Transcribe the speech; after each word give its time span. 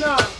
nine, 0.00 0.37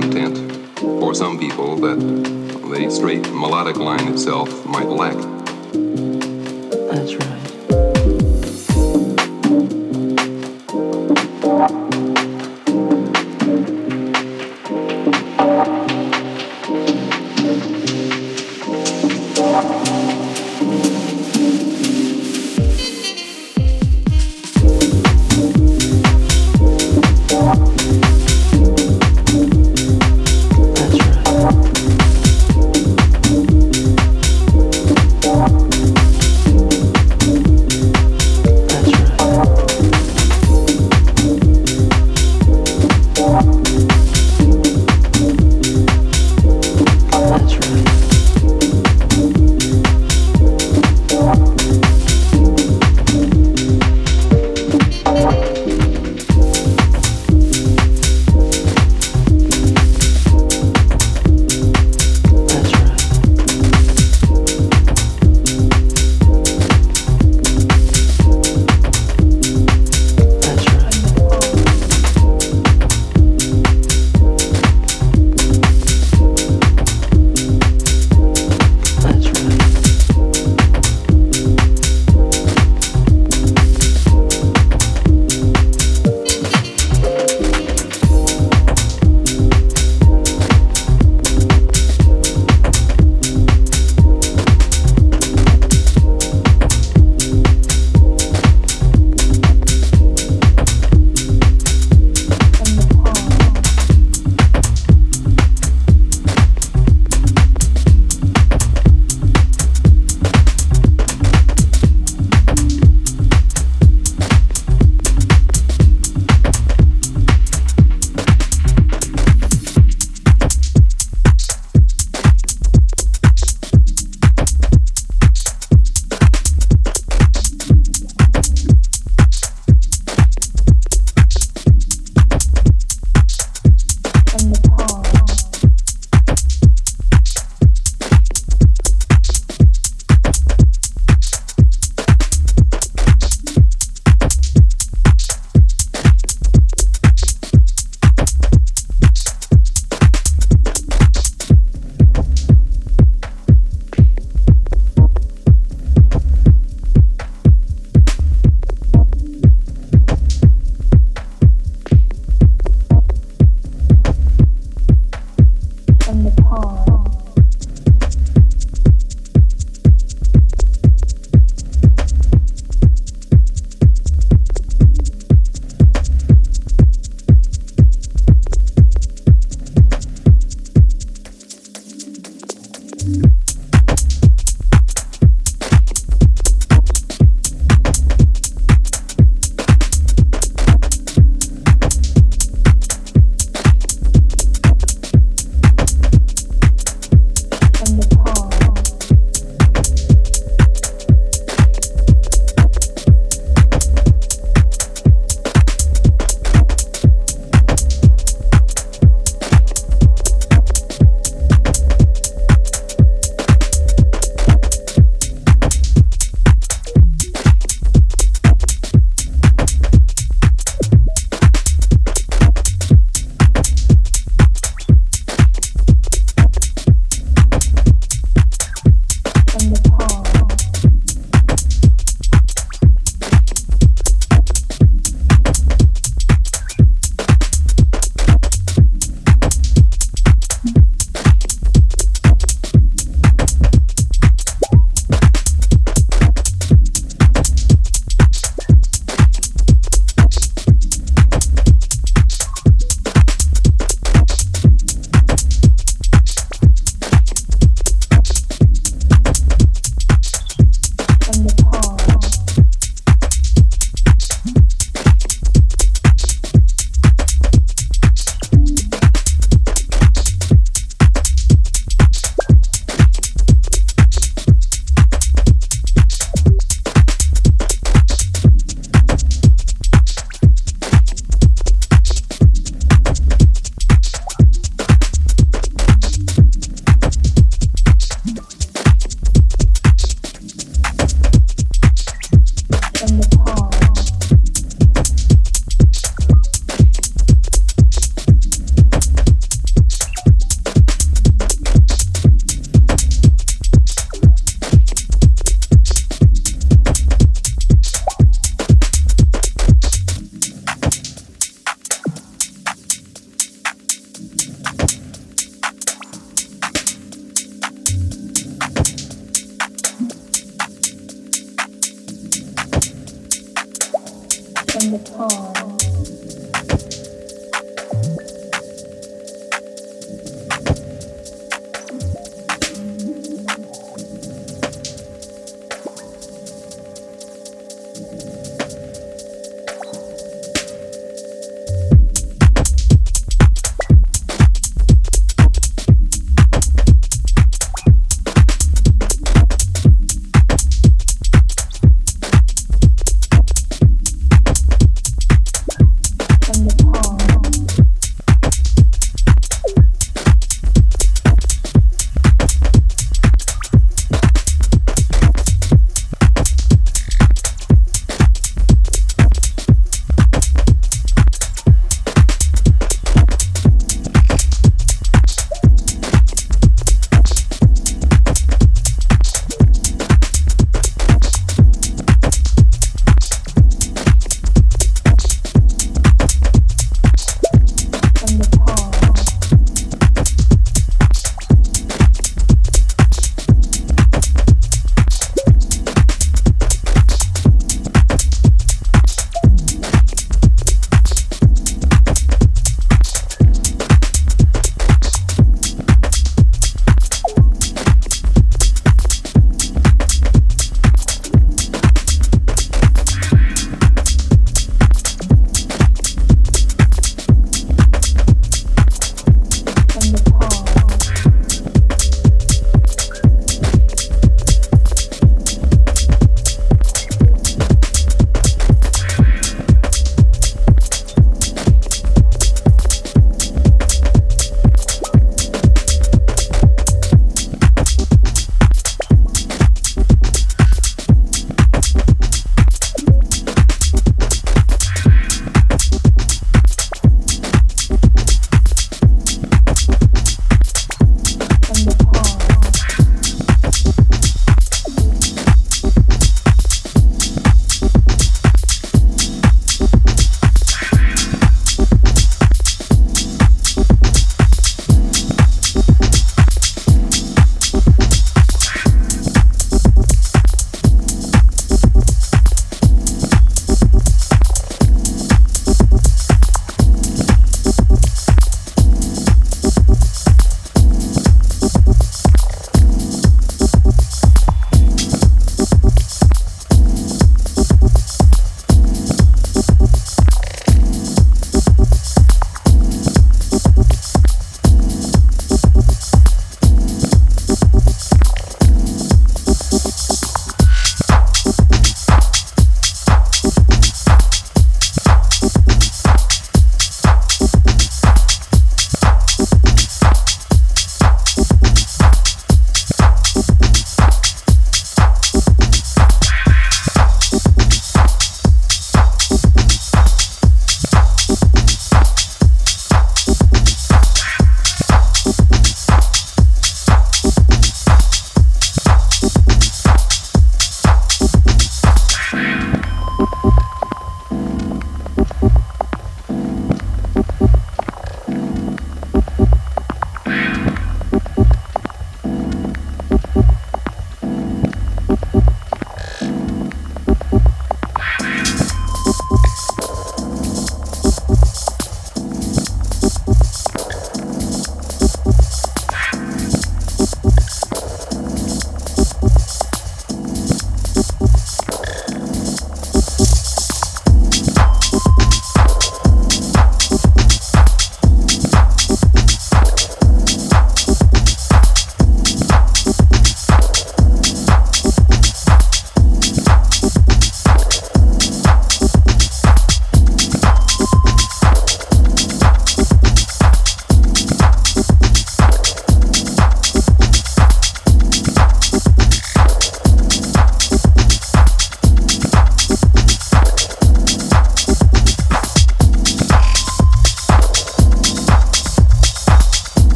content 0.00 0.36
for 1.00 1.14
some 1.14 1.38
people 1.38 1.76
that 1.76 1.98
the 1.98 2.90
straight 2.90 3.22
melodic 3.32 3.76
line 3.76 4.06
itself 4.12 4.48
might 4.66 4.88
lack. 4.88 5.35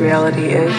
Reality 0.00 0.46
is. 0.48 0.69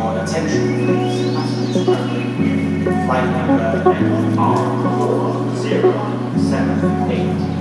your 0.00 0.24
attention, 0.24 0.64
please. 0.86 1.28
Flight 3.04 3.26
number 3.30 3.82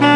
9. 0.00 0.15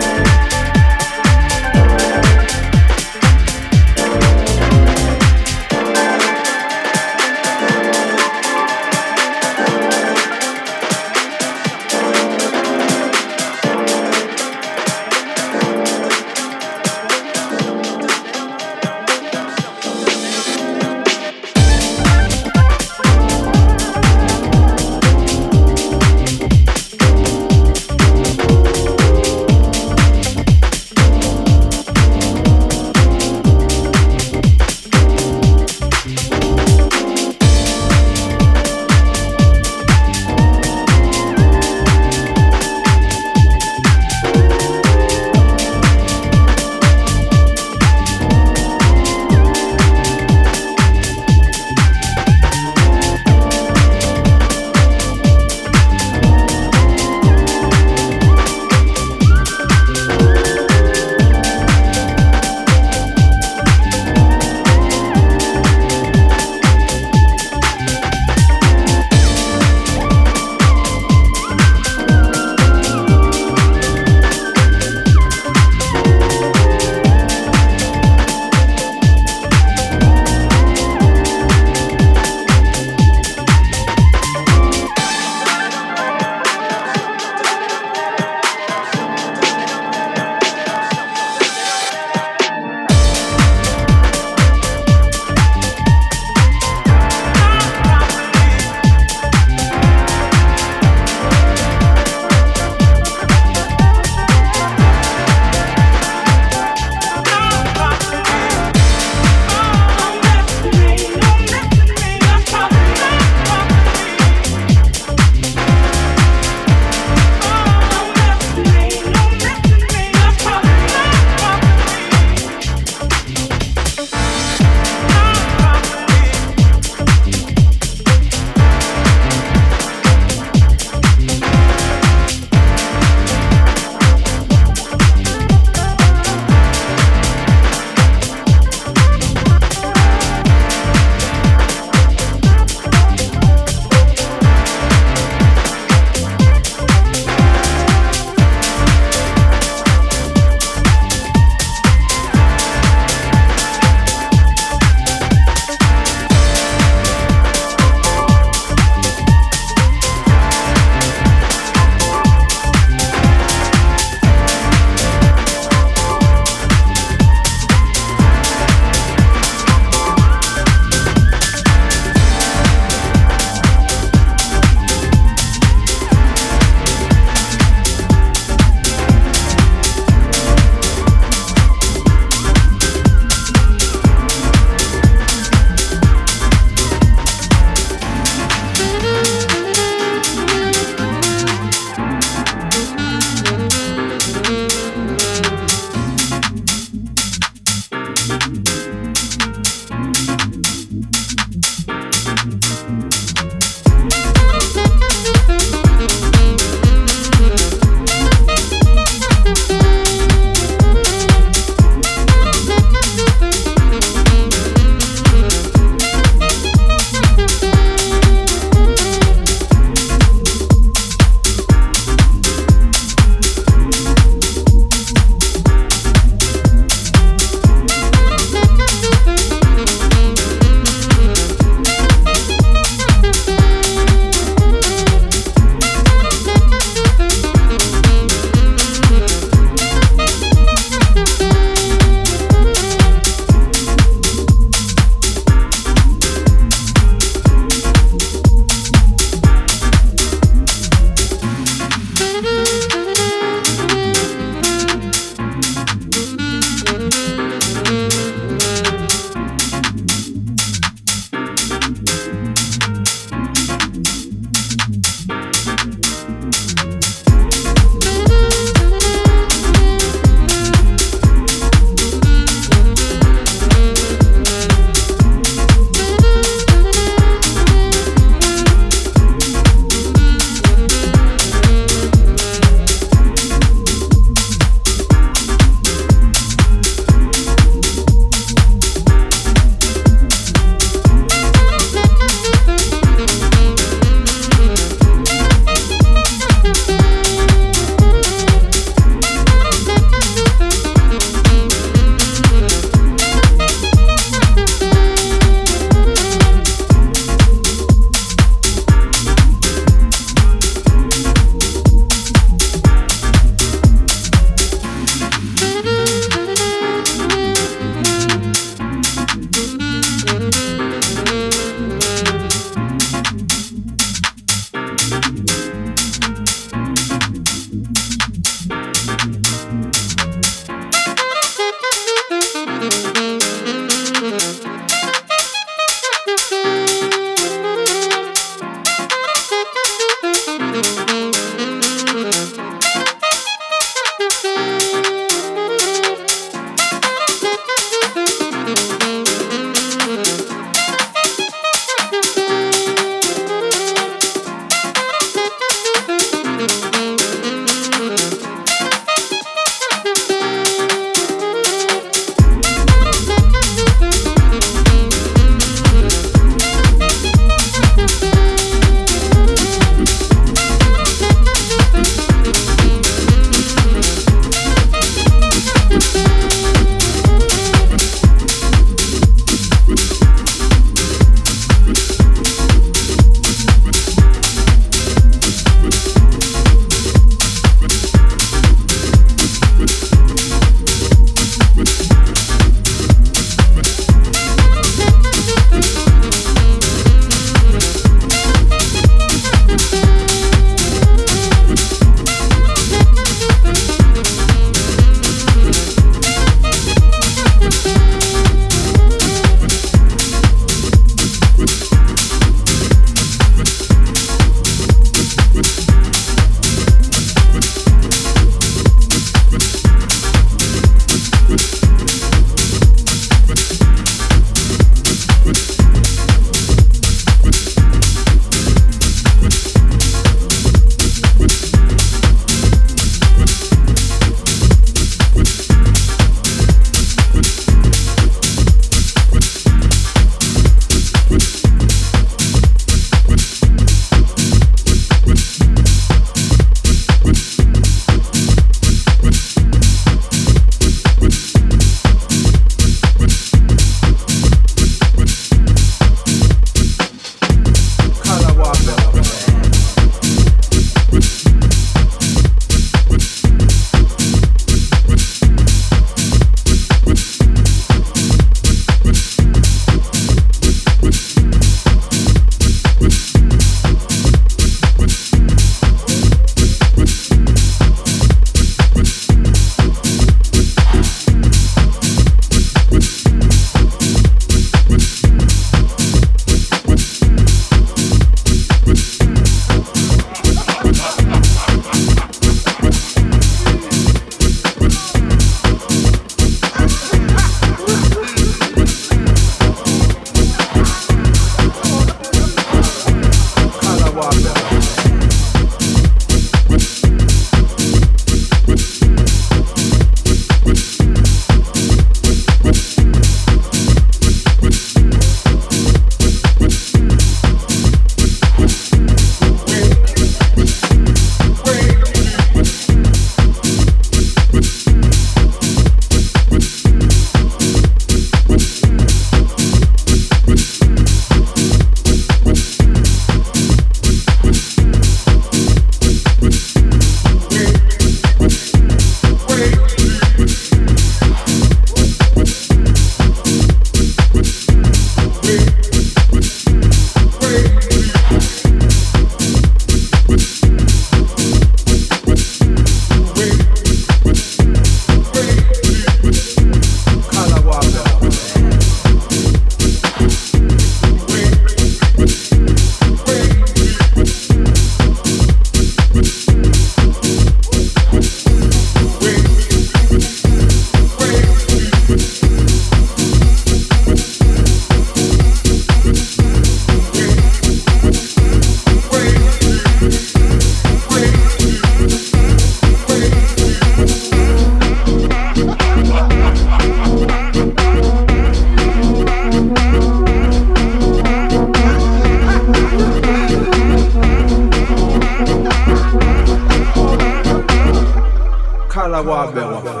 Wabella. 599.31 600.00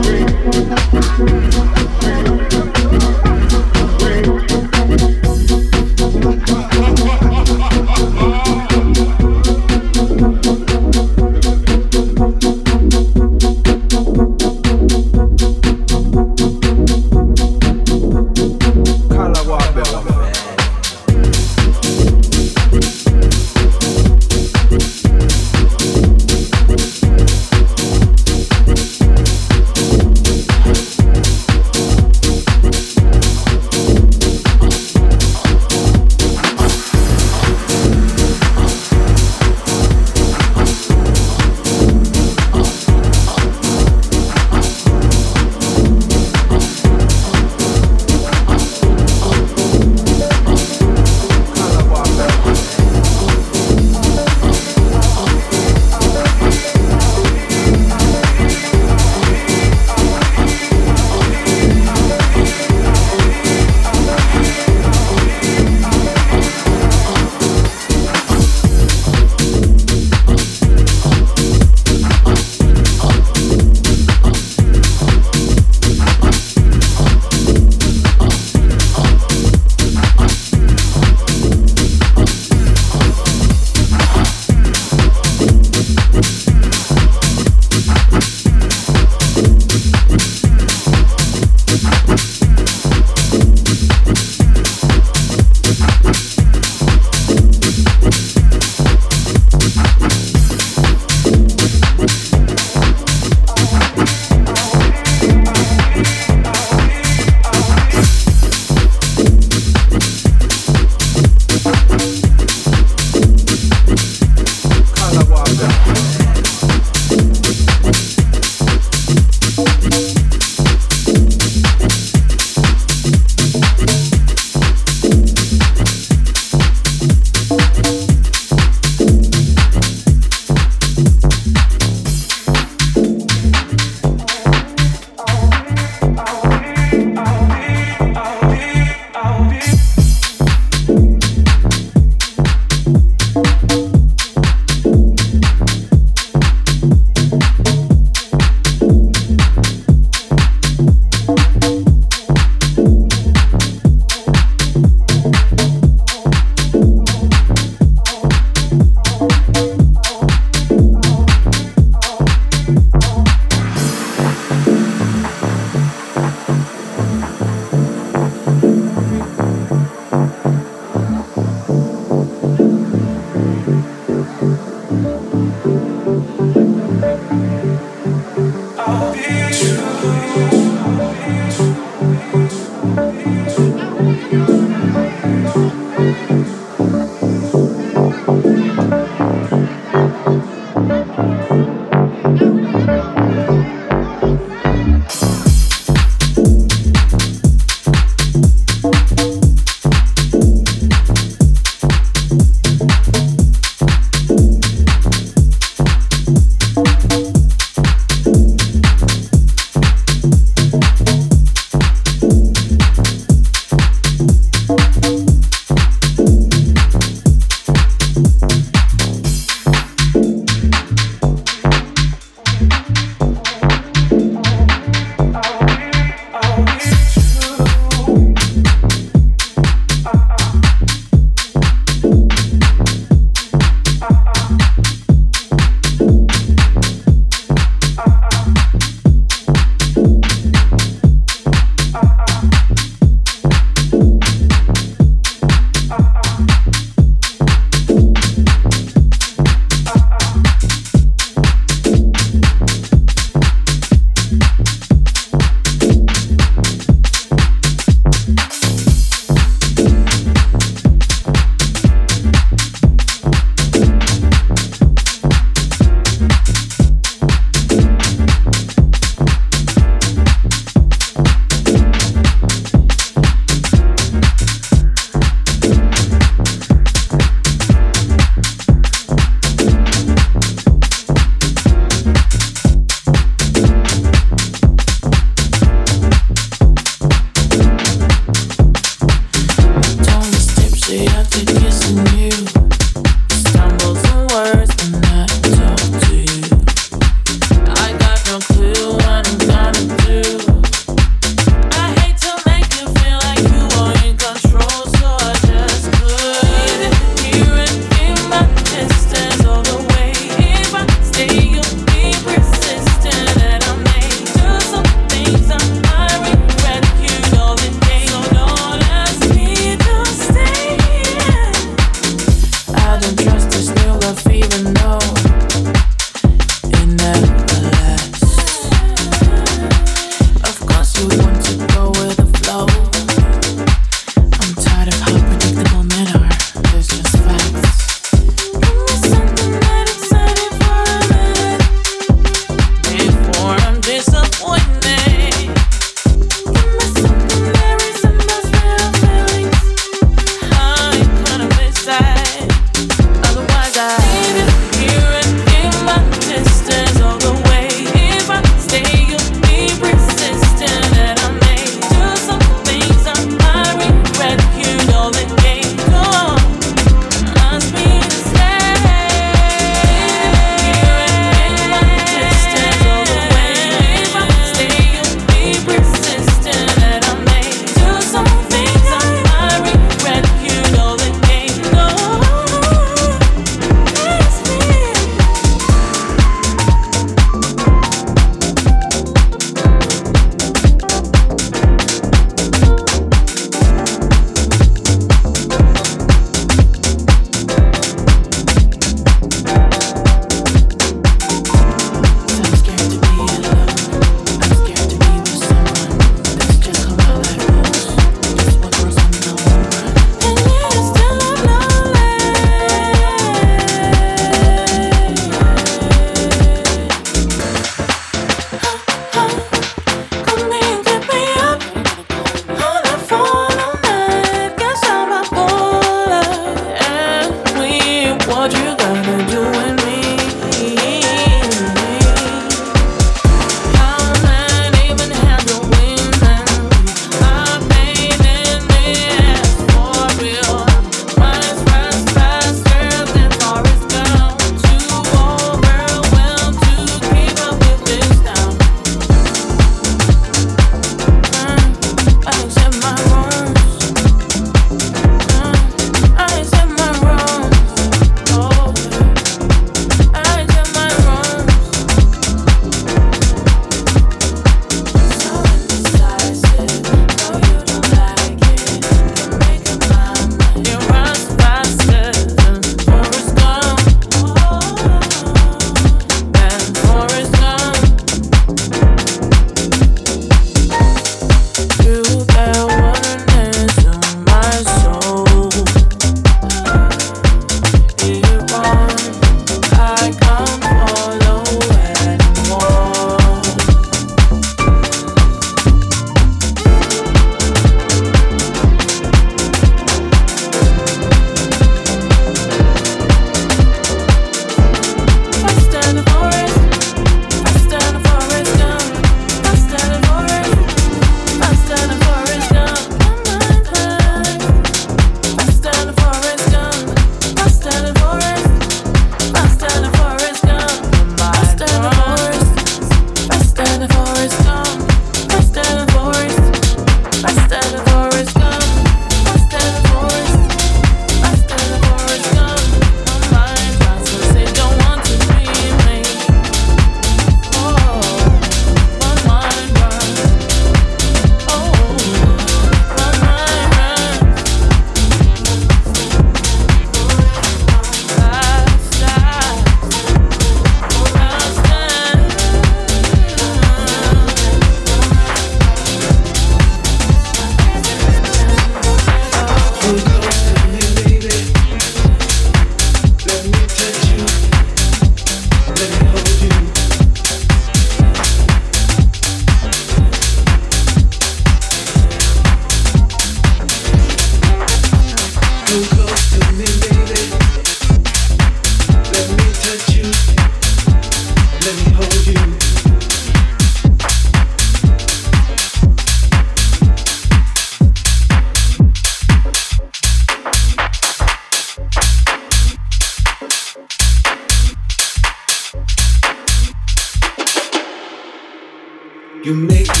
You 599.51 599.57
make 599.57 600.00